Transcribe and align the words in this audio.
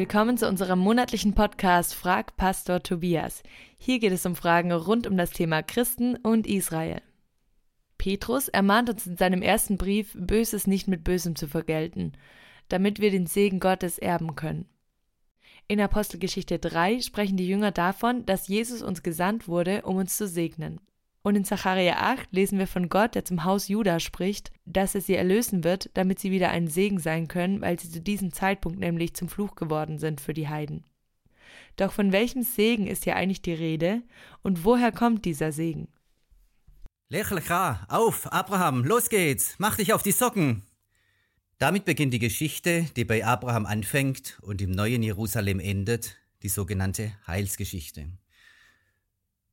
Willkommen 0.00 0.38
zu 0.38 0.48
unserem 0.48 0.78
monatlichen 0.78 1.34
Podcast 1.34 1.94
Frag 1.94 2.34
Pastor 2.38 2.82
Tobias. 2.82 3.42
Hier 3.76 3.98
geht 3.98 4.12
es 4.12 4.24
um 4.24 4.34
Fragen 4.34 4.72
rund 4.72 5.06
um 5.06 5.14
das 5.18 5.30
Thema 5.30 5.62
Christen 5.62 6.16
und 6.16 6.46
Israel. 6.46 7.02
Petrus 7.98 8.48
ermahnt 8.48 8.88
uns 8.88 9.06
in 9.06 9.18
seinem 9.18 9.42
ersten 9.42 9.76
Brief, 9.76 10.16
Böses 10.18 10.66
nicht 10.66 10.88
mit 10.88 11.04
Bösem 11.04 11.36
zu 11.36 11.46
vergelten, 11.46 12.12
damit 12.70 12.98
wir 12.98 13.10
den 13.10 13.26
Segen 13.26 13.60
Gottes 13.60 13.98
erben 13.98 14.36
können. 14.36 14.70
In 15.68 15.78
Apostelgeschichte 15.82 16.58
3 16.58 17.02
sprechen 17.02 17.36
die 17.36 17.46
Jünger 17.46 17.70
davon, 17.70 18.24
dass 18.24 18.48
Jesus 18.48 18.80
uns 18.80 19.02
gesandt 19.02 19.48
wurde, 19.48 19.82
um 19.82 19.96
uns 19.96 20.16
zu 20.16 20.26
segnen. 20.26 20.80
Und 21.22 21.36
in 21.36 21.44
Zacharia 21.44 21.96
8 21.98 22.32
lesen 22.32 22.58
wir 22.58 22.66
von 22.66 22.88
Gott, 22.88 23.14
der 23.14 23.24
zum 23.24 23.44
Haus 23.44 23.68
Juda 23.68 24.00
spricht, 24.00 24.50
dass 24.64 24.94
er 24.94 25.02
sie 25.02 25.14
erlösen 25.14 25.64
wird, 25.64 25.90
damit 25.94 26.18
sie 26.18 26.30
wieder 26.30 26.50
ein 26.50 26.66
Segen 26.66 26.98
sein 26.98 27.28
können, 27.28 27.60
weil 27.60 27.78
sie 27.78 27.90
zu 27.90 28.00
diesem 28.00 28.32
Zeitpunkt 28.32 28.78
nämlich 28.78 29.14
zum 29.14 29.28
Fluch 29.28 29.54
geworden 29.54 29.98
sind 29.98 30.20
für 30.20 30.32
die 30.32 30.48
Heiden. 30.48 30.84
Doch 31.76 31.92
von 31.92 32.12
welchem 32.12 32.42
Segen 32.42 32.86
ist 32.86 33.04
hier 33.04 33.16
eigentlich 33.16 33.42
die 33.42 33.52
Rede 33.52 34.02
und 34.42 34.64
woher 34.64 34.92
kommt 34.92 35.24
dieser 35.24 35.52
Segen? 35.52 35.88
Lech 37.08 37.30
lecha, 37.30 37.86
auf, 37.88 38.32
Abraham, 38.32 38.84
los 38.84 39.08
geht's, 39.08 39.56
mach 39.58 39.76
dich 39.76 39.92
auf 39.92 40.02
die 40.02 40.12
Socken. 40.12 40.62
Damit 41.58 41.84
beginnt 41.84 42.14
die 42.14 42.18
Geschichte, 42.18 42.86
die 42.96 43.04
bei 43.04 43.26
Abraham 43.26 43.66
anfängt 43.66 44.38
und 44.42 44.62
im 44.62 44.70
neuen 44.70 45.02
Jerusalem 45.02 45.60
endet, 45.60 46.16
die 46.42 46.48
sogenannte 46.48 47.12
Heilsgeschichte. 47.26 48.08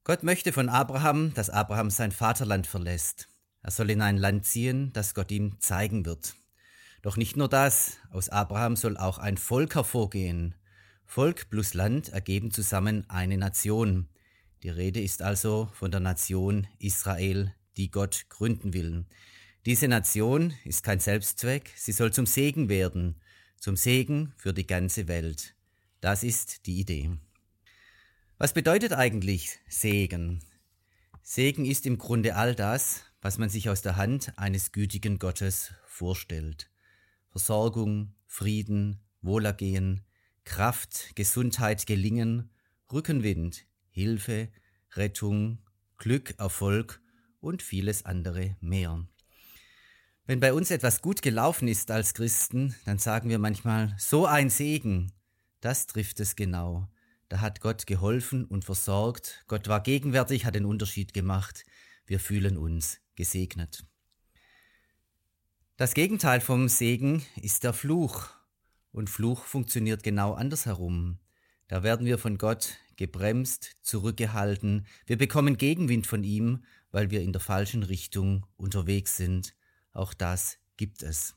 Gott 0.07 0.23
möchte 0.23 0.53
von 0.53 0.69
Abraham, 0.69 1.33
dass 1.33 1.49
Abraham 1.49 1.89
sein 1.89 2.13
Vaterland 2.13 2.65
verlässt. 2.65 3.27
Er 3.61 3.71
soll 3.71 3.89
in 3.89 4.01
ein 4.01 4.15
Land 4.15 4.45
ziehen, 4.45 4.93
das 4.93 5.13
Gott 5.13 5.29
ihm 5.31 5.59
zeigen 5.59 6.05
wird. 6.05 6.37
Doch 7.01 7.17
nicht 7.17 7.35
nur 7.35 7.49
das, 7.49 7.97
aus 8.09 8.29
Abraham 8.29 8.77
soll 8.77 8.95
auch 8.95 9.17
ein 9.17 9.35
Volk 9.35 9.75
hervorgehen. 9.75 10.55
Volk 11.03 11.49
plus 11.49 11.73
Land 11.73 12.07
ergeben 12.07 12.51
zusammen 12.51 13.03
eine 13.09 13.37
Nation. 13.37 14.07
Die 14.63 14.69
Rede 14.69 15.01
ist 15.01 15.21
also 15.21 15.69
von 15.73 15.91
der 15.91 15.99
Nation 15.99 16.67
Israel, 16.79 17.53
die 17.75 17.91
Gott 17.91 18.27
gründen 18.29 18.71
will. 18.71 19.03
Diese 19.65 19.89
Nation 19.89 20.53
ist 20.63 20.83
kein 20.83 21.01
Selbstzweck, 21.01 21.73
sie 21.75 21.91
soll 21.91 22.13
zum 22.13 22.25
Segen 22.25 22.69
werden, 22.69 23.19
zum 23.59 23.75
Segen 23.75 24.31
für 24.37 24.53
die 24.53 24.67
ganze 24.67 25.09
Welt. 25.09 25.53
Das 25.99 26.23
ist 26.23 26.65
die 26.65 26.79
Idee. 26.79 27.17
Was 28.39 28.53
bedeutet 28.53 28.93
eigentlich 28.93 29.57
Segen? 29.67 30.43
Segen 31.23 31.65
ist 31.65 31.87
im 31.87 31.97
Grunde 31.97 32.35
all 32.35 32.53
das, 32.53 33.01
was 33.19 33.39
man 33.39 33.49
sich 33.49 33.67
aus 33.67 33.81
der 33.81 33.95
Hand 33.95 34.31
eines 34.37 34.71
gütigen 34.71 35.17
Gottes 35.17 35.73
vorstellt. 35.87 36.69
Versorgung, 37.31 38.13
Frieden, 38.27 38.99
Wohlergehen, 39.23 40.05
Kraft, 40.43 41.15
Gesundheit, 41.15 41.87
Gelingen, 41.87 42.51
Rückenwind, 42.93 43.65
Hilfe, 43.89 44.49
Rettung, 44.93 45.57
Glück, 45.97 46.35
Erfolg 46.37 47.01
und 47.39 47.63
vieles 47.63 48.05
andere 48.05 48.55
mehr. 48.61 49.03
Wenn 50.27 50.39
bei 50.39 50.53
uns 50.53 50.69
etwas 50.69 51.01
gut 51.01 51.23
gelaufen 51.23 51.67
ist 51.67 51.89
als 51.89 52.13
Christen, 52.13 52.75
dann 52.85 52.99
sagen 52.99 53.29
wir 53.29 53.39
manchmal, 53.39 53.95
so 53.97 54.27
ein 54.27 54.51
Segen, 54.51 55.11
das 55.59 55.87
trifft 55.87 56.19
es 56.19 56.35
genau. 56.35 56.87
Da 57.29 57.41
hat 57.41 57.61
Gott 57.61 57.87
geholfen 57.87 58.45
und 58.45 58.63
versorgt. 58.63 59.43
Gott 59.47 59.67
war 59.67 59.81
gegenwärtig, 59.81 60.45
hat 60.45 60.55
den 60.55 60.65
Unterschied 60.65 61.13
gemacht. 61.13 61.65
Wir 62.05 62.19
fühlen 62.19 62.57
uns 62.57 62.99
gesegnet. 63.15 63.85
Das 65.75 65.93
Gegenteil 65.93 66.41
vom 66.41 66.69
Segen 66.69 67.23
ist 67.41 67.63
der 67.63 67.73
Fluch. 67.73 68.29
Und 68.91 69.09
Fluch 69.09 69.43
funktioniert 69.43 70.03
genau 70.03 70.33
andersherum. 70.33 71.19
Da 71.67 71.83
werden 71.83 72.05
wir 72.05 72.17
von 72.17 72.37
Gott 72.37 72.77
gebremst, 72.95 73.75
zurückgehalten. 73.81 74.87
Wir 75.05 75.17
bekommen 75.17 75.57
Gegenwind 75.57 76.07
von 76.07 76.23
ihm, 76.23 76.63
weil 76.91 77.11
wir 77.11 77.21
in 77.21 77.33
der 77.33 77.41
falschen 77.41 77.83
Richtung 77.83 78.45
unterwegs 78.55 79.17
sind. 79.17 79.53
Auch 79.91 80.13
das 80.13 80.57
gibt 80.77 81.03
es. 81.03 81.35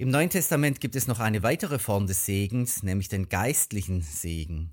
Im 0.00 0.10
Neuen 0.10 0.30
Testament 0.30 0.80
gibt 0.80 0.94
es 0.94 1.08
noch 1.08 1.18
eine 1.18 1.42
weitere 1.42 1.80
Form 1.80 2.06
des 2.06 2.24
Segens, 2.24 2.84
nämlich 2.84 3.08
den 3.08 3.28
geistlichen 3.28 4.00
Segen. 4.00 4.72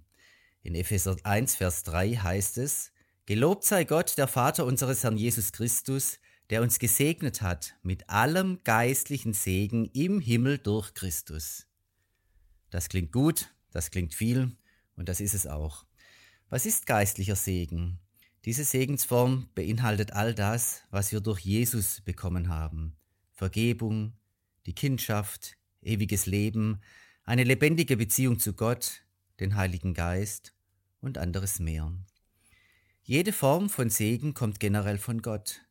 In 0.62 0.76
Epheser 0.76 1.18
1, 1.24 1.56
Vers 1.56 1.82
3 1.82 2.18
heißt 2.18 2.60
es, 2.60 2.92
Gelobt 3.26 3.64
sei 3.64 3.86
Gott, 3.86 4.20
der 4.20 4.28
Vater 4.28 4.68
unseres 4.68 5.04
Herrn 5.04 5.18
Jesus 5.18 5.52
Christus, 5.52 6.20
der 6.52 6.62
uns 6.62 6.78
gesegnet 6.78 7.42
hat 7.42 7.76
mit 7.82 8.08
allem 8.08 8.60
geistlichen 8.64 9.34
Segen 9.34 9.86
im 9.94 10.20
Himmel 10.20 10.60
durch 10.60 10.94
Christus. 10.94 11.66
Das 12.70 12.88
klingt 12.88 13.12
gut, 13.12 13.52
das 13.72 13.90
klingt 13.90 14.14
viel 14.14 14.56
und 14.96 15.10
das 15.10 15.22
ist 15.22 15.34
es 15.34 15.48
auch. 15.48 15.88
Was 16.50 16.68
ist 16.68 16.86
geistlicher 16.86 17.36
Segen? 17.36 17.98
Diese 18.46 18.64
Segensform 18.64 19.50
beinhaltet 19.56 20.12
all 20.12 20.36
das, 20.36 20.84
was 20.92 21.12
wir 21.12 21.20
durch 21.20 21.40
Jesus 21.40 22.02
bekommen 22.02 22.50
haben. 22.50 22.96
Vergebung, 23.32 24.14
die 24.66 24.74
Kindschaft, 24.74 25.58
ewiges 25.82 26.26
Leben, 26.26 26.82
eine 27.24 27.44
lebendige 27.44 27.98
Beziehung 27.98 28.40
zu 28.40 28.54
Gott, 28.54 29.04
den 29.40 29.56
Heiligen 29.56 29.94
Geist 29.94 30.54
und 31.02 31.18
anderes 31.18 31.60
mehr. 31.60 31.92
Jede 33.04 33.34
Form 33.34 33.70
von 33.70 33.90
Segen 33.90 34.34
kommt 34.34 34.60
generell 34.60 34.98
von 34.98 35.22
Gott, 35.22 35.62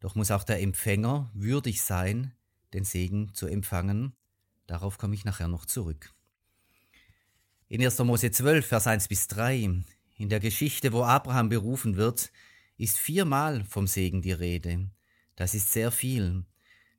doch 0.00 0.16
muss 0.16 0.32
auch 0.32 0.42
der 0.42 0.60
Empfänger 0.60 1.30
würdig 1.32 1.82
sein, 1.82 2.32
den 2.72 2.84
Segen 2.84 3.32
zu 3.34 3.46
empfangen. 3.46 4.14
Darauf 4.66 4.98
komme 4.98 5.14
ich 5.14 5.24
nachher 5.24 5.48
noch 5.48 5.64
zurück. 5.64 6.12
In 7.68 7.82
1. 7.82 7.98
Mose 8.00 8.30
12, 8.30 8.66
Vers 8.66 8.86
1 8.86 9.08
bis 9.08 9.28
3, 9.28 9.84
in 10.16 10.28
der 10.28 10.40
Geschichte, 10.40 10.92
wo 10.92 11.04
Abraham 11.04 11.48
berufen 11.48 11.96
wird, 11.96 12.32
ist 12.76 12.98
viermal 12.98 13.64
vom 13.64 13.86
Segen 13.86 14.22
die 14.22 14.32
Rede. 14.32 14.90
Das 15.36 15.54
ist 15.54 15.72
sehr 15.72 15.90
viel. 15.90 16.44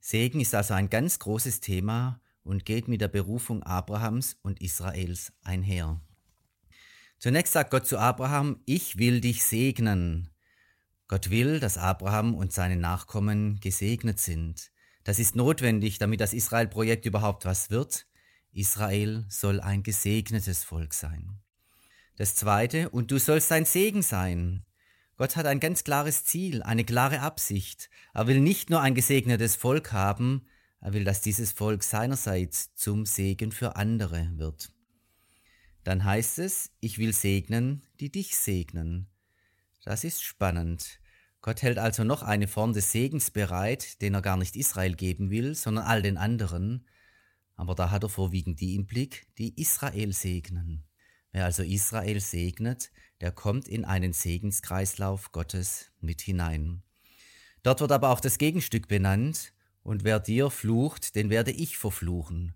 Segen 0.05 0.41
ist 0.41 0.53
also 0.53 0.73
ein 0.73 0.89
ganz 0.89 1.17
großes 1.17 1.61
Thema 1.61 2.19
und 2.43 2.65
geht 2.65 2.89
mit 2.89 2.99
der 2.99 3.07
Berufung 3.07 3.63
Abrahams 3.63 4.35
und 4.41 4.61
Israels 4.61 5.31
einher. 5.43 6.01
Zunächst 7.19 7.53
sagt 7.53 7.71
Gott 7.71 7.87
zu 7.87 7.97
Abraham, 7.97 8.59
ich 8.65 8.97
will 8.97 9.21
dich 9.21 9.45
segnen. 9.45 10.27
Gott 11.07 11.29
will, 11.29 11.61
dass 11.61 11.77
Abraham 11.77 12.35
und 12.35 12.51
seine 12.51 12.75
Nachkommen 12.75 13.61
gesegnet 13.61 14.19
sind. 14.19 14.73
Das 15.05 15.19
ist 15.19 15.37
notwendig, 15.37 15.99
damit 15.99 16.19
das 16.19 16.33
Israel-Projekt 16.33 17.05
überhaupt 17.05 17.45
was 17.45 17.69
wird. 17.69 18.05
Israel 18.51 19.23
soll 19.29 19.61
ein 19.61 19.83
gesegnetes 19.83 20.65
Volk 20.65 20.93
sein. 20.93 21.39
Das 22.17 22.35
zweite, 22.35 22.89
und 22.89 23.09
du 23.09 23.19
sollst 23.19 23.53
ein 23.53 23.63
Segen 23.63 24.01
sein. 24.01 24.65
Gott 25.17 25.35
hat 25.35 25.45
ein 25.45 25.59
ganz 25.59 25.83
klares 25.83 26.25
Ziel, 26.25 26.63
eine 26.63 26.83
klare 26.83 27.19
Absicht. 27.19 27.89
Er 28.13 28.27
will 28.27 28.39
nicht 28.39 28.69
nur 28.69 28.81
ein 28.81 28.95
gesegnetes 28.95 29.55
Volk 29.55 29.91
haben, 29.91 30.45
er 30.81 30.93
will, 30.93 31.05
dass 31.05 31.21
dieses 31.21 31.53
Volk 31.53 31.81
seinerseits 31.83 32.75
zum 32.75 33.05
Segen 33.05 33.53
für 33.53 33.77
andere 33.77 34.31
wird. 34.35 34.73
Dann 35.83 36.03
heißt 36.03 36.39
es, 36.39 36.71
ich 36.81 36.97
will 36.97 37.13
segnen, 37.13 37.85
die 37.99 38.11
dich 38.11 38.35
segnen. 38.35 39.07
Das 39.85 40.03
ist 40.03 40.23
spannend. 40.23 40.99
Gott 41.41 41.61
hält 41.61 41.77
also 41.77 42.03
noch 42.03 42.23
eine 42.23 42.47
Form 42.47 42.73
des 42.73 42.91
Segens 42.91 43.31
bereit, 43.31 44.01
den 44.01 44.13
er 44.13 44.21
gar 44.21 44.37
nicht 44.37 44.55
Israel 44.55 44.95
geben 44.95 45.29
will, 45.29 45.55
sondern 45.55 45.85
all 45.85 46.01
den 46.01 46.17
anderen. 46.17 46.85
Aber 47.55 47.75
da 47.75 47.91
hat 47.91 48.03
er 48.03 48.09
vorwiegend 48.09 48.59
die 48.59 48.75
im 48.75 48.85
Blick, 48.85 49.27
die 49.37 49.59
Israel 49.61 50.13
segnen. 50.13 50.85
Wer 51.31 51.45
also 51.45 51.63
Israel 51.63 52.19
segnet, 52.19 52.91
der 53.23 53.31
kommt 53.31 53.69
in 53.69 53.85
einen 53.85 54.11
Segenskreislauf 54.11 55.31
Gottes 55.31 55.93
mit 56.01 56.19
hinein. 56.19 56.83
Dort 57.63 57.79
wird 57.79 57.93
aber 57.93 58.09
auch 58.09 58.19
das 58.19 58.37
Gegenstück 58.37 58.89
benannt, 58.89 59.53
und 59.81 60.03
wer 60.03 60.19
dir 60.19 60.49
flucht, 60.49 61.15
den 61.15 61.29
werde 61.29 61.51
ich 61.51 61.77
verfluchen. 61.77 62.53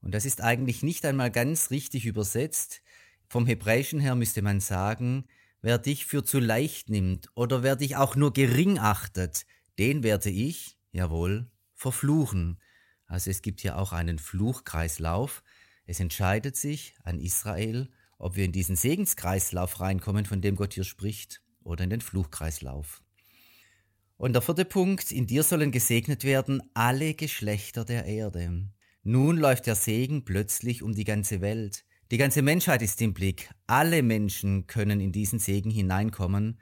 Und 0.00 0.12
das 0.12 0.24
ist 0.24 0.40
eigentlich 0.40 0.82
nicht 0.82 1.04
einmal 1.04 1.30
ganz 1.30 1.70
richtig 1.70 2.06
übersetzt. 2.06 2.82
Vom 3.28 3.46
Hebräischen 3.46 4.00
her 4.00 4.16
müsste 4.16 4.42
man 4.42 4.58
sagen, 4.58 5.26
wer 5.62 5.78
dich 5.78 6.06
für 6.06 6.24
zu 6.24 6.40
leicht 6.40 6.90
nimmt 6.90 7.28
oder 7.36 7.62
wer 7.62 7.76
dich 7.76 7.94
auch 7.94 8.16
nur 8.16 8.32
gering 8.32 8.80
achtet, 8.80 9.46
den 9.78 10.02
werde 10.02 10.30
ich, 10.30 10.76
jawohl, 10.90 11.48
verfluchen. 11.76 12.58
Also 13.06 13.30
es 13.30 13.42
gibt 13.42 13.60
hier 13.60 13.78
auch 13.78 13.92
einen 13.92 14.18
Fluchkreislauf. 14.18 15.44
Es 15.86 16.00
entscheidet 16.00 16.56
sich 16.56 16.96
an 17.04 17.20
Israel, 17.20 17.88
ob 18.20 18.36
wir 18.36 18.44
in 18.44 18.52
diesen 18.52 18.76
Segenskreislauf 18.76 19.80
reinkommen, 19.80 20.26
von 20.26 20.40
dem 20.40 20.54
Gott 20.54 20.74
hier 20.74 20.84
spricht, 20.84 21.42
oder 21.62 21.84
in 21.84 21.90
den 21.90 22.00
Fluchkreislauf. 22.00 23.02
Und 24.16 24.34
der 24.34 24.42
vierte 24.42 24.66
Punkt, 24.66 25.10
in 25.10 25.26
dir 25.26 25.42
sollen 25.42 25.72
gesegnet 25.72 26.24
werden 26.24 26.62
alle 26.74 27.14
Geschlechter 27.14 27.84
der 27.84 28.04
Erde. 28.04 28.68
Nun 29.02 29.38
läuft 29.38 29.66
der 29.66 29.74
Segen 29.74 30.24
plötzlich 30.24 30.82
um 30.82 30.92
die 30.92 31.04
ganze 31.04 31.40
Welt. 31.40 31.84
Die 32.10 32.18
ganze 32.18 32.42
Menschheit 32.42 32.82
ist 32.82 33.00
im 33.00 33.14
Blick. 33.14 33.50
Alle 33.66 34.02
Menschen 34.02 34.66
können 34.66 35.00
in 35.00 35.12
diesen 35.12 35.38
Segen 35.38 35.70
hineinkommen. 35.70 36.60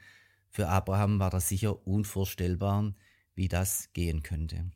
Für 0.50 0.68
Abraham 0.68 1.18
war 1.18 1.30
das 1.30 1.48
sicher 1.48 1.86
unvorstellbar, 1.86 2.94
wie 3.34 3.48
das 3.48 3.92
gehen 3.92 4.22
könnte. 4.22 4.70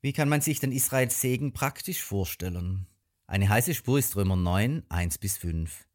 Wie 0.00 0.12
kann 0.12 0.28
man 0.28 0.40
sich 0.40 0.58
denn 0.58 0.72
Israels 0.72 1.20
Segen 1.20 1.52
praktisch 1.52 2.02
vorstellen? 2.02 2.86
Eine 3.32 3.48
heiße 3.48 3.74
Spur 3.74 3.98
ist 3.98 4.14
Römer 4.14 4.36
9, 4.36 4.82
1 4.90 5.16
bis 5.16 5.38
5. 5.38 5.86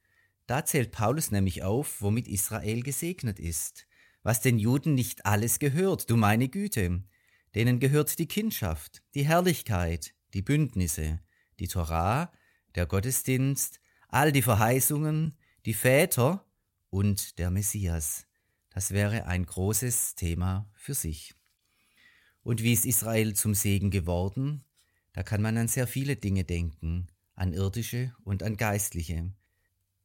Da 0.47 0.65
zählt 0.65 0.91
Paulus 0.91 1.29
nämlich 1.29 1.61
auf, 1.61 2.01
womit 2.01 2.27
Israel 2.27 2.81
gesegnet 2.81 3.39
ist. 3.39 3.85
Was 4.23 4.41
den 4.41 4.57
Juden 4.57 4.95
nicht 4.95 5.27
alles 5.27 5.59
gehört, 5.59 6.09
du 6.09 6.17
meine 6.17 6.49
Güte. 6.49 7.03
Denen 7.53 7.79
gehört 7.79 8.17
die 8.17 8.27
Kindschaft, 8.27 9.03
die 9.13 9.23
Herrlichkeit, 9.23 10.15
die 10.33 10.41
Bündnisse, 10.41 11.19
die 11.59 11.67
Torah, 11.67 12.31
der 12.73 12.87
Gottesdienst, 12.87 13.81
all 14.07 14.31
die 14.31 14.41
Verheißungen, 14.41 15.35
die 15.67 15.75
Väter 15.75 16.43
und 16.89 17.37
der 17.37 17.51
Messias. 17.51 18.25
Das 18.71 18.89
wäre 18.89 19.27
ein 19.27 19.45
großes 19.45 20.15
Thema 20.15 20.71
für 20.73 20.95
sich. 20.95 21.35
Und 22.41 22.63
wie 22.63 22.73
ist 22.73 22.87
Israel 22.87 23.35
zum 23.35 23.53
Segen 23.53 23.91
geworden? 23.91 24.63
Da 25.13 25.21
kann 25.21 25.43
man 25.43 25.55
an 25.59 25.67
sehr 25.67 25.85
viele 25.85 26.15
Dinge 26.15 26.43
denken, 26.43 27.09
an 27.37 27.53
irdische 27.53 28.13
und 28.23 28.43
an 28.43 28.57
geistliche. 28.57 29.31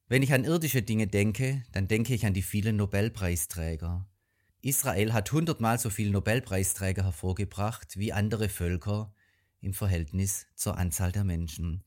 Wenn 0.06 0.23
ich 0.23 0.32
an 0.32 0.44
irdische 0.44 0.82
Dinge 0.82 1.06
denke, 1.06 1.64
dann 1.73 1.88
denke 1.88 2.14
ich 2.14 2.26
an 2.26 2.34
die 2.34 2.43
vielen 2.43 2.76
Nobelpreisträger. 2.76 4.06
Israel 4.61 5.12
hat 5.12 5.32
hundertmal 5.32 5.79
so 5.79 5.90
viele 5.90 6.11
Nobelpreisträger 6.11 7.05
hervorgebracht 7.05 7.96
wie 7.96 8.12
andere 8.12 8.49
Völker 8.49 9.14
im 9.61 9.73
Verhältnis 9.73 10.46
zur 10.55 10.76
Anzahl 10.76 11.11
der 11.11 11.25
Menschen. 11.25 11.82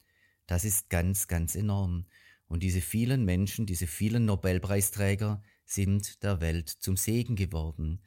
Das 0.47 0.65
ist 0.65 0.89
ganz, 0.89 1.27
ganz 1.27 1.55
enorm. 1.55 2.07
Und 2.47 2.63
diese 2.63 2.81
vielen 2.81 3.23
Menschen, 3.23 3.65
diese 3.65 3.87
vielen 3.87 4.25
Nobelpreisträger 4.25 5.43
sind 5.63 6.23
der 6.23 6.41
Welt 6.41 6.69
zum 6.69 6.97
Segen 6.97 7.35
geworden. 7.35 8.01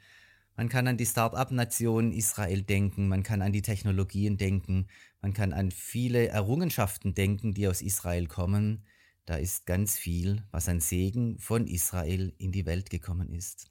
Man 0.58 0.68
kann 0.68 0.88
an 0.88 0.96
die 0.96 1.06
Start-up-Nation 1.06 2.10
Israel 2.10 2.62
denken, 2.62 3.06
man 3.06 3.22
kann 3.22 3.42
an 3.42 3.52
die 3.52 3.62
Technologien 3.62 4.38
denken, 4.38 4.88
man 5.22 5.32
kann 5.32 5.52
an 5.52 5.70
viele 5.70 6.26
Errungenschaften 6.26 7.14
denken, 7.14 7.54
die 7.54 7.68
aus 7.68 7.80
Israel 7.80 8.26
kommen. 8.26 8.84
Da 9.24 9.36
ist 9.36 9.66
ganz 9.66 9.96
viel, 9.96 10.42
was 10.50 10.68
an 10.68 10.80
Segen 10.80 11.38
von 11.38 11.68
Israel 11.68 12.34
in 12.38 12.50
die 12.50 12.66
Welt 12.66 12.90
gekommen 12.90 13.30
ist. 13.30 13.70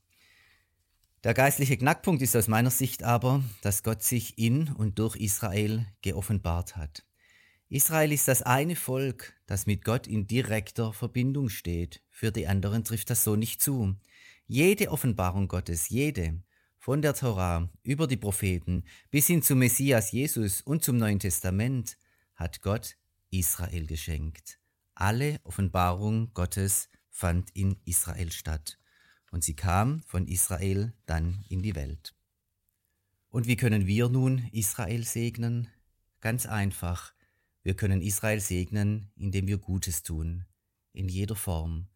Der 1.26 1.34
geistliche 1.34 1.76
Knackpunkt 1.76 2.22
ist 2.22 2.38
aus 2.38 2.48
meiner 2.48 2.72
Sicht 2.72 3.04
aber, 3.04 3.44
dass 3.62 3.84
Gott 3.84 4.02
sich 4.02 4.38
in 4.38 4.70
und 4.70 4.98
durch 4.98 5.18
Israel 5.18 5.86
geoffenbart 6.02 6.78
hat. 6.78 7.06
Israel 7.68 8.14
ist 8.14 8.30
das 8.30 8.44
eine 8.44 8.78
Volk, 8.78 9.34
das 9.46 9.66
mit 9.66 9.84
Gott 9.84 10.08
in 10.08 10.26
direkter 10.26 10.94
Verbindung 10.94 11.50
steht. 11.50 12.02
Für 12.12 12.32
die 12.32 12.48
anderen 12.48 12.86
trifft 12.86 13.10
das 13.10 13.26
so 13.26 13.36
nicht 13.36 13.62
zu. 13.62 13.98
Jede 14.46 14.90
Offenbarung 14.90 15.50
Gottes, 15.50 15.90
jede, 15.90 16.42
von 16.88 17.02
der 17.02 17.14
Torah 17.14 17.70
über 17.84 18.08
die 18.08 18.16
Propheten 18.16 18.86
bis 19.12 19.28
hin 19.28 19.42
zum 19.42 19.60
Messias 19.60 20.14
Jesus 20.14 20.62
und 20.62 20.86
zum 20.86 20.96
Neuen 20.96 21.20
Testament, 21.20 21.98
hat 22.34 22.62
Gott 22.62 22.96
Israel 23.30 23.86
geschenkt. 23.86 24.58
Alle 24.96 25.42
Offenbarung 25.44 26.34
Gottes 26.34 26.88
fand 27.10 27.50
in 27.54 27.76
Israel 27.84 28.32
statt. 28.32 28.80
Und 29.32 29.44
sie 29.44 29.54
kam 29.54 30.02
von 30.04 30.28
Israel 30.28 30.94
dann 31.06 31.44
in 31.50 31.62
die 31.62 31.76
Welt. 31.76 32.16
Und 33.32 33.48
wie 33.48 33.58
können 33.58 33.86
wir 33.86 34.08
nun 34.08 34.48
Israel 34.54 35.04
segnen? 35.04 35.68
Ganz 36.22 36.46
einfach. 36.46 37.12
Wir 37.64 37.74
können 37.74 38.02
Israel 38.02 38.40
segnen, 38.40 39.12
indem 39.18 39.46
wir 39.48 39.58
Gutes 39.58 40.04
tun, 40.04 40.46
in 40.94 41.10
jeder 41.10 41.36
Form. 41.36 41.90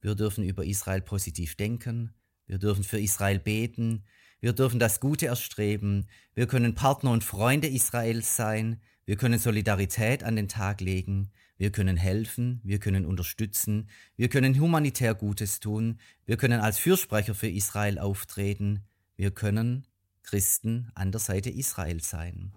Wir 0.00 0.14
dürfen 0.14 0.44
über 0.44 0.64
Israel 0.64 1.00
positiv 1.00 1.56
denken, 1.56 2.14
wir 2.46 2.58
dürfen 2.58 2.84
für 2.84 3.00
Israel 3.00 3.40
beten, 3.40 4.04
wir 4.40 4.52
dürfen 4.52 4.78
das 4.78 5.00
Gute 5.00 5.26
erstreben, 5.26 6.06
wir 6.34 6.46
können 6.46 6.74
Partner 6.74 7.10
und 7.10 7.24
Freunde 7.24 7.68
Israels 7.68 8.36
sein, 8.36 8.80
wir 9.04 9.16
können 9.16 9.38
Solidarität 9.38 10.24
an 10.24 10.36
den 10.36 10.48
Tag 10.48 10.80
legen, 10.80 11.30
wir 11.58 11.70
können 11.70 11.96
helfen, 11.96 12.60
wir 12.64 12.78
können 12.78 13.06
unterstützen, 13.06 13.88
wir 14.16 14.28
können 14.28 14.58
humanitär 14.60 15.14
Gutes 15.14 15.60
tun, 15.60 15.98
wir 16.26 16.36
können 16.36 16.60
als 16.60 16.78
Fürsprecher 16.78 17.34
für 17.34 17.48
Israel 17.48 17.98
auftreten, 17.98 18.84
wir 19.16 19.30
können 19.30 19.86
Christen 20.22 20.90
an 20.94 21.12
der 21.12 21.20
Seite 21.20 21.50
Israels 21.50 22.10
sein. 22.10 22.52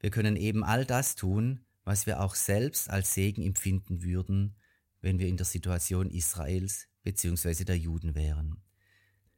Wir 0.00 0.10
können 0.10 0.36
eben 0.36 0.64
all 0.64 0.84
das 0.84 1.14
tun, 1.14 1.60
was 1.84 2.06
wir 2.06 2.20
auch 2.20 2.34
selbst 2.34 2.90
als 2.90 3.14
Segen 3.14 3.42
empfinden 3.42 4.02
würden, 4.02 4.56
wenn 5.00 5.18
wir 5.18 5.28
in 5.28 5.36
der 5.36 5.46
Situation 5.46 6.10
Israels 6.10 6.88
bzw. 7.04 7.64
der 7.64 7.78
Juden 7.78 8.14
wären. 8.14 8.56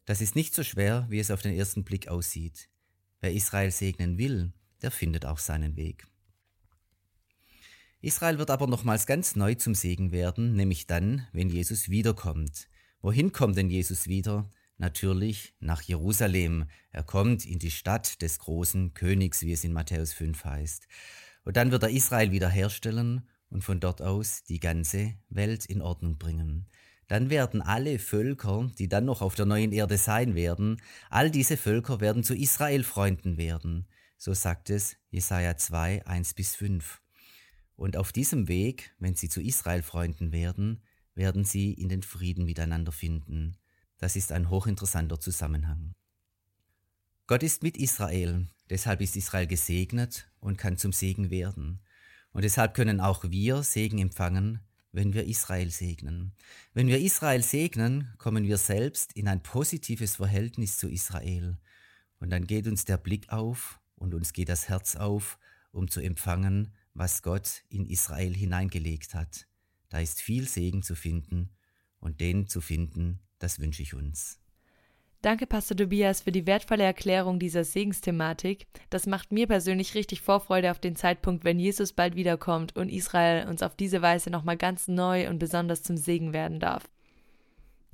Das 0.09 0.23
ist 0.23 0.35
nicht 0.35 0.55
so 0.55 0.63
schwer, 0.63 1.07
wie 1.11 1.19
es 1.19 1.31
auf 1.31 1.43
den 1.43 1.53
ersten 1.53 1.85
Blick 1.85 2.09
aussieht. 2.09 2.71
Wer 3.21 3.35
Israel 3.35 3.71
segnen 3.71 4.17
will, 4.17 4.55
der 4.81 4.91
findet 4.91 5.27
auch 5.27 5.37
seinen 5.37 5.77
Weg. 5.77 6.07
Israel 8.01 8.39
wird 8.39 8.49
aber 8.49 8.67
nochmals 8.69 9.05
ganz 9.05 9.37
neu 9.37 9.55
zum 9.57 9.75
Segen 9.75 10.11
werden, 10.11 10.55
nämlich 10.55 10.87
dann, 10.87 11.29
wenn 11.35 11.51
Jesus 11.51 11.91
wiederkommt. 11.91 12.71
Wohin 13.03 13.33
kommt 13.33 13.59
denn 13.59 13.69
Jesus 13.69 14.07
wieder? 14.07 14.49
Natürlich 14.79 15.53
nach 15.61 15.83
Jerusalem. 15.83 16.71
Er 16.91 17.03
kommt 17.03 17.45
in 17.45 17.59
die 17.59 17.71
Stadt 17.71 18.23
des 18.23 18.39
großen 18.39 18.95
Königs, 18.95 19.43
wie 19.43 19.53
es 19.53 19.63
in 19.63 19.75
Matthäus 19.75 20.15
5 20.15 20.43
heißt. 20.43 20.89
Und 21.45 21.59
dann 21.59 21.71
wird 21.71 21.83
er 21.83 21.91
Israel 21.91 22.31
wiederherstellen 22.31 23.29
und 23.51 23.63
von 23.63 23.79
dort 23.79 24.01
aus 24.01 24.43
die 24.45 24.59
ganze 24.59 25.17
Welt 25.29 25.67
in 25.67 25.83
Ordnung 25.83 26.17
bringen. 26.17 26.67
Dann 27.09 27.31
werden 27.31 27.63
alle 27.63 27.99
Völker, 27.99 28.71
die 28.79 28.89
dann 28.89 29.07
noch 29.07 29.23
auf 29.23 29.35
der 29.35 29.47
neuen 29.47 29.73
Erde 29.73 29.97
sein 29.97 30.35
werden, 30.35 30.81
all 31.11 31.31
diese 31.31 31.57
Völker 31.57 32.01
werden 32.01 32.23
zu 32.23 32.35
Israel-Freunden 32.35 33.39
werden. 33.39 33.89
So 34.19 34.35
sagt 34.35 34.69
es 34.69 34.97
Jesaja 35.11 35.57
2, 35.57 36.07
1 36.07 36.35
bis 36.35 36.55
5. 36.55 37.01
Und 37.77 37.97
auf 37.97 38.13
diesem 38.13 38.49
Weg, 38.49 38.95
wenn 38.99 39.15
sie 39.15 39.29
zu 39.29 39.41
Israel-Freunden 39.41 40.33
werden, 40.33 40.83
werden 41.15 41.45
sie 41.45 41.73
in 41.73 41.89
den 41.89 42.03
Frieden 42.03 42.45
miteinander 42.45 42.93
finden. 42.93 43.57
Das 43.99 44.15
ist 44.15 44.31
ein 44.31 44.51
hochinteressanter 44.51 45.19
Zusammenhang. 45.19 45.95
Gott 47.27 47.43
ist 47.43 47.63
mit 47.63 47.77
Israel, 47.77 48.49
deshalb 48.69 49.01
ist 49.01 49.17
Israel 49.17 49.47
gesegnet 49.47 50.31
und 50.41 50.59
kann 50.59 50.77
zum 50.77 50.93
Segen 50.93 51.31
werden. 51.31 51.81
Und 52.33 52.43
deshalb 52.43 52.75
können 52.75 53.01
auch 53.01 53.25
wir 53.31 53.63
Segen 53.63 53.99
empfangen, 53.99 54.61
wenn 54.93 55.13
wir 55.13 55.27
Israel 55.27 55.71
segnen. 55.71 56.33
Wenn 56.73 56.89
wir 56.89 57.01
Israel 57.01 57.43
segnen, 57.43 58.13
kommen 58.19 58.45
wir 58.45 58.59
selbst 58.59 59.13
in 59.13 59.29
ein 59.29 59.43
positives 59.43 60.17
Verhältnis 60.17 60.79
zu 60.79 60.89
Israel. 60.89 61.59
Und 62.21 62.31
dann 62.31 62.47
geht 62.47 62.67
uns 62.67 62.85
der 62.85 62.97
Blick 62.97 63.31
auf 63.31 63.81
und 63.97 64.15
uns 64.15 64.33
geht 64.33 64.49
das 64.49 64.69
Herz 64.69 64.97
auf, 64.97 65.39
um 65.73 65.89
zu 65.89 66.01
empfangen, 66.01 66.73
was 66.95 67.23
Gott 67.23 67.65
in 67.69 67.87
Israel 67.87 68.35
hineingelegt 68.35 69.15
hat. 69.15 69.47
Da 69.89 70.01
ist 70.01 70.21
viel 70.21 70.49
Segen 70.49 70.83
zu 70.83 70.95
finden 70.95 71.51
und 72.01 72.21
den 72.21 72.47
zu 72.47 72.61
finden, 72.61 73.21
das 73.39 73.59
wünsche 73.59 73.83
ich 73.83 73.95
uns. 73.95 74.41
Danke, 75.21 75.49
Pastor 75.49 75.77
Tobias, 75.77 76.21
für 76.21 76.31
die 76.31 76.47
wertvolle 76.47 76.85
Erklärung 76.85 77.41
dieser 77.41 77.65
Segensthematik. 77.65 78.69
Das 78.89 79.09
macht 79.09 79.33
mir 79.33 79.49
persönlich 79.49 79.97
richtig 79.97 80.21
Vorfreude 80.21 80.71
auf 80.71 80.79
den 80.79 80.95
Zeitpunkt, 80.95 81.45
wenn 81.45 81.59
Jesus 81.59 81.93
bald 81.93 82.15
wiederkommt 82.15 82.77
und 82.77 82.89
Israel 82.89 83.49
uns 83.49 83.65
auf 83.65 83.75
diese 83.75 84.01
Weise 84.01 84.31
nochmal 84.31 84.57
ganz 84.57 84.87
neu 84.87 85.29
und 85.29 85.41
besonders 85.41 85.83
zum 85.83 85.97
Segen 85.97 86.33
werden 86.33 86.61
darf. 86.61 86.89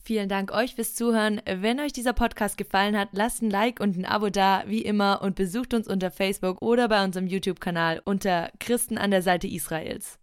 Vielen 0.06 0.28
Dank 0.28 0.52
euch 0.52 0.74
fürs 0.74 0.94
Zuhören. 0.94 1.40
Wenn 1.46 1.80
euch 1.80 1.94
dieser 1.94 2.12
Podcast 2.12 2.58
gefallen 2.58 2.94
hat, 2.94 3.08
lasst 3.12 3.40
ein 3.40 3.48
Like 3.48 3.80
und 3.80 3.96
ein 3.96 4.04
Abo 4.04 4.28
da, 4.28 4.64
wie 4.66 4.82
immer, 4.82 5.22
und 5.22 5.34
besucht 5.34 5.72
uns 5.72 5.88
unter 5.88 6.10
Facebook 6.10 6.60
oder 6.60 6.88
bei 6.88 7.02
unserem 7.02 7.26
YouTube-Kanal 7.26 8.02
unter 8.04 8.52
Christen 8.60 8.98
an 8.98 9.10
der 9.10 9.22
Seite 9.22 9.46
Israels. 9.46 10.18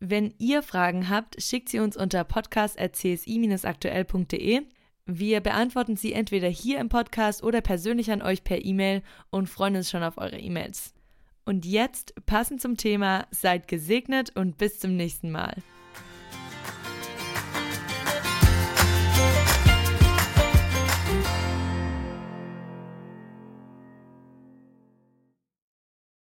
Wenn 0.00 0.32
ihr 0.38 0.62
Fragen 0.62 1.10
habt, 1.10 1.42
schickt 1.42 1.68
sie 1.68 1.80
uns 1.80 1.98
unter 1.98 2.24
podcast.csi-aktuell.de. 2.24 4.62
Wir 5.06 5.40
beantworten 5.40 5.96
sie 5.96 6.12
entweder 6.12 6.48
hier 6.48 6.80
im 6.80 6.88
Podcast 6.88 7.44
oder 7.44 7.60
persönlich 7.60 8.10
an 8.10 8.22
euch 8.22 8.42
per 8.42 8.64
E-Mail 8.64 9.02
und 9.30 9.48
freuen 9.48 9.76
uns 9.76 9.88
schon 9.88 10.02
auf 10.02 10.18
eure 10.18 10.38
E-Mails. 10.38 10.94
Und 11.44 11.64
jetzt, 11.64 12.12
passend 12.26 12.60
zum 12.60 12.76
Thema, 12.76 13.28
seid 13.30 13.68
gesegnet 13.68 14.34
und 14.34 14.58
bis 14.58 14.80
zum 14.80 14.96
nächsten 14.96 15.30
Mal. 15.30 15.54